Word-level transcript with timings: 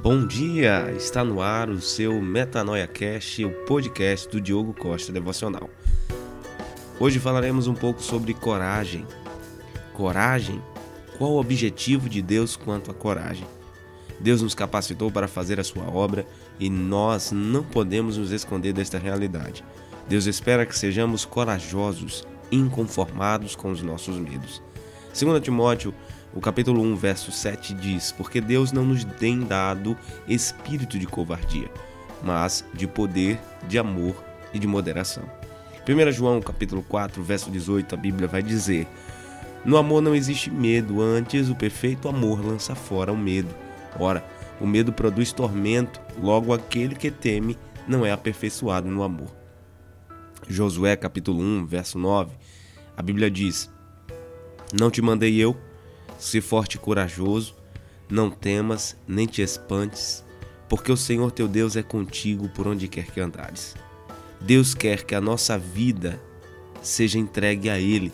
Bom 0.00 0.24
dia! 0.24 0.92
Está 0.96 1.24
no 1.24 1.42
ar 1.42 1.68
o 1.68 1.80
seu 1.80 2.22
Metanoia 2.22 2.86
Cast, 2.86 3.44
o 3.44 3.50
podcast 3.50 4.28
do 4.28 4.40
Diogo 4.40 4.72
Costa 4.72 5.10
Devocional. 5.10 5.68
Hoje 7.00 7.18
falaremos 7.18 7.66
um 7.66 7.74
pouco 7.74 8.00
sobre 8.00 8.32
coragem. 8.32 9.04
Coragem? 9.92 10.62
Qual 11.18 11.32
o 11.32 11.40
objetivo 11.40 12.08
de 12.08 12.22
Deus 12.22 12.54
quanto 12.54 12.92
à 12.92 12.94
coragem? 12.94 13.44
Deus 14.20 14.40
nos 14.40 14.54
capacitou 14.54 15.10
para 15.10 15.26
fazer 15.26 15.58
a 15.58 15.64
sua 15.64 15.90
obra 15.90 16.24
e 16.60 16.70
nós 16.70 17.32
não 17.32 17.64
podemos 17.64 18.16
nos 18.16 18.30
esconder 18.30 18.72
desta 18.72 18.98
realidade. 18.98 19.64
Deus 20.08 20.26
espera 20.26 20.64
que 20.64 20.78
sejamos 20.78 21.24
corajosos, 21.24 22.24
inconformados 22.52 23.56
com 23.56 23.72
os 23.72 23.82
nossos 23.82 24.16
medos. 24.16 24.62
2 25.18 25.40
Timóteo 25.40 25.92
o 26.32 26.40
capítulo 26.40 26.80
1, 26.80 26.94
verso 26.94 27.32
7 27.32 27.74
diz: 27.74 28.12
Porque 28.12 28.40
Deus 28.40 28.70
não 28.70 28.84
nos 28.84 29.02
tem 29.02 29.40
dado 29.40 29.96
espírito 30.28 30.96
de 30.96 31.08
covardia, 31.08 31.68
mas 32.22 32.64
de 32.72 32.86
poder, 32.86 33.40
de 33.66 33.80
amor 33.80 34.14
e 34.54 34.60
de 34.60 34.68
moderação. 34.68 35.24
1 35.88 36.12
João, 36.12 36.40
capítulo 36.40 36.84
4, 36.84 37.20
verso 37.20 37.50
18, 37.50 37.96
a 37.96 37.98
Bíblia 37.98 38.28
vai 38.28 38.44
dizer: 38.44 38.86
No 39.64 39.76
amor 39.76 40.00
não 40.00 40.14
existe 40.14 40.52
medo, 40.52 41.02
antes 41.02 41.48
o 41.48 41.56
perfeito 41.56 42.08
amor 42.08 42.44
lança 42.44 42.76
fora 42.76 43.12
o 43.12 43.18
medo. 43.18 43.52
Ora, 43.98 44.24
o 44.60 44.66
medo 44.68 44.92
produz 44.92 45.32
tormento, 45.32 46.00
logo 46.22 46.52
aquele 46.52 46.94
que 46.94 47.10
teme 47.10 47.58
não 47.88 48.06
é 48.06 48.12
aperfeiçoado 48.12 48.88
no 48.88 49.02
amor. 49.02 49.34
Josué, 50.46 50.94
capítulo 50.94 51.42
1, 51.42 51.66
verso 51.66 51.98
9, 51.98 52.30
a 52.96 53.02
Bíblia 53.02 53.28
diz: 53.28 53.68
Não 54.72 54.90
te 54.90 55.00
mandei 55.00 55.36
eu 55.36 55.56
se 56.18 56.40
forte 56.40 56.74
e 56.74 56.78
corajoso, 56.78 57.54
não 58.10 58.30
temas, 58.30 58.96
nem 59.06 59.26
te 59.26 59.40
espantes, 59.40 60.24
porque 60.68 60.90
o 60.90 60.96
Senhor 60.96 61.30
teu 61.30 61.46
Deus 61.46 61.76
é 61.76 61.82
contigo 61.82 62.48
por 62.48 62.66
onde 62.66 62.88
quer 62.88 63.06
que 63.06 63.20
andares. 63.20 63.74
Deus 64.40 64.74
quer 64.74 65.04
que 65.04 65.14
a 65.14 65.20
nossa 65.20 65.58
vida 65.58 66.20
seja 66.82 67.18
entregue 67.18 67.70
a 67.70 67.78
Ele 67.78 68.12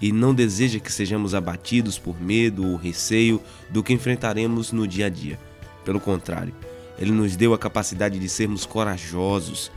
e 0.00 0.12
não 0.12 0.34
deseja 0.34 0.78
que 0.78 0.92
sejamos 0.92 1.34
abatidos 1.34 1.98
por 1.98 2.20
medo 2.20 2.66
ou 2.66 2.76
receio 2.76 3.40
do 3.70 3.82
que 3.82 3.92
enfrentaremos 3.92 4.72
no 4.72 4.86
dia 4.86 5.06
a 5.06 5.08
dia. 5.08 5.38
Pelo 5.84 6.00
contrário, 6.00 6.54
Ele 6.98 7.10
nos 7.12 7.34
deu 7.36 7.54
a 7.54 7.58
capacidade 7.58 8.18
de 8.18 8.28
sermos 8.28 8.66
corajosos, 8.66 9.70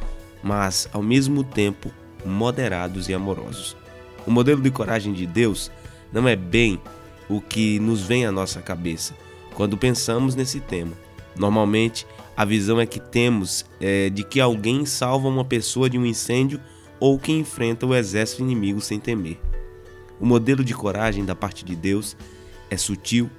mas 0.43 0.89
ao 0.91 1.01
mesmo 1.01 1.43
tempo 1.43 1.91
moderados 2.25 3.09
e 3.09 3.13
amorosos. 3.13 3.75
O 4.25 4.31
modelo 4.31 4.61
de 4.61 4.69
coragem 4.69 5.13
de 5.13 5.25
Deus 5.25 5.71
não 6.11 6.27
é 6.27 6.35
bem 6.35 6.79
o 7.29 7.39
que 7.39 7.79
nos 7.79 8.01
vem 8.01 8.25
à 8.25 8.31
nossa 8.31 8.61
cabeça 8.61 9.13
quando 9.53 9.77
pensamos 9.77 10.35
nesse 10.35 10.59
tema. 10.59 10.93
Normalmente, 11.35 12.05
a 12.35 12.43
visão 12.43 12.79
é 12.79 12.85
que 12.85 12.99
temos 12.99 13.65
é, 13.79 14.09
de 14.09 14.23
que 14.23 14.39
alguém 14.39 14.85
salva 14.85 15.27
uma 15.27 15.45
pessoa 15.45 15.89
de 15.89 15.97
um 15.97 16.05
incêndio 16.05 16.59
ou 16.99 17.17
que 17.17 17.31
enfrenta 17.31 17.85
o 17.85 17.95
exército 17.95 18.41
inimigo 18.41 18.81
sem 18.81 18.99
temer. 18.99 19.39
O 20.19 20.25
modelo 20.25 20.63
de 20.63 20.73
coragem 20.73 21.25
da 21.25 21.35
parte 21.35 21.65
de 21.65 21.75
Deus 21.75 22.15
é 22.69 22.77
sutil 22.77 23.29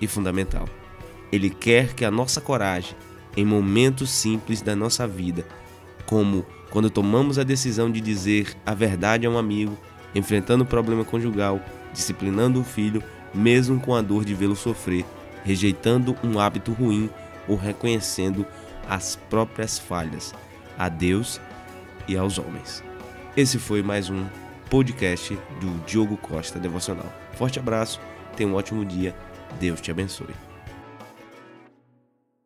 e 0.00 0.06
fundamental. 0.06 0.68
Ele 1.32 1.50
quer 1.50 1.94
que 1.94 2.04
a 2.04 2.10
nossa 2.10 2.40
coragem, 2.40 2.94
em 3.36 3.44
momentos 3.44 4.10
simples 4.10 4.62
da 4.62 4.76
nossa 4.76 5.06
vida, 5.06 5.46
como 6.04 6.44
quando 6.70 6.90
tomamos 6.90 7.38
a 7.38 7.42
decisão 7.42 7.90
de 7.90 8.00
dizer 8.00 8.56
a 8.64 8.74
verdade 8.74 9.26
a 9.26 9.30
um 9.30 9.38
amigo, 9.38 9.76
enfrentando 10.16 10.64
o 10.64 10.66
problema 10.66 11.04
conjugal, 11.04 11.60
disciplinando 11.92 12.58
um 12.58 12.64
filho 12.64 13.02
mesmo 13.34 13.78
com 13.78 13.94
a 13.94 14.00
dor 14.00 14.24
de 14.24 14.34
vê-lo 14.34 14.56
sofrer, 14.56 15.04
rejeitando 15.44 16.16
um 16.24 16.40
hábito 16.40 16.72
ruim 16.72 17.10
ou 17.46 17.56
reconhecendo 17.56 18.46
as 18.88 19.16
próprias 19.28 19.78
falhas 19.78 20.34
a 20.78 20.88
Deus 20.88 21.40
e 22.08 22.16
aos 22.16 22.38
homens. 22.38 22.82
Esse 23.36 23.58
foi 23.58 23.82
mais 23.82 24.08
um 24.08 24.26
podcast 24.70 25.38
do 25.60 25.84
Diogo 25.86 26.16
Costa 26.16 26.58
Devocional. 26.58 27.12
Forte 27.34 27.58
abraço, 27.58 28.00
tenha 28.36 28.48
um 28.48 28.54
ótimo 28.54 28.84
dia, 28.84 29.14
Deus 29.60 29.80
te 29.80 29.90
abençoe. 29.90 30.55